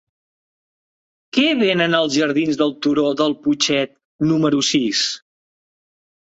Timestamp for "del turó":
2.61-3.05